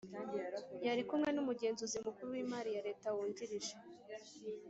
Yari 0.85 1.01
kumwe 1.09 1.29
n’Umugenzuzi 1.33 1.97
Mukuru 2.05 2.27
w’Imari 2.33 2.69
ya 2.75 2.83
Leta 2.87 3.07
Wungirije 3.15 3.73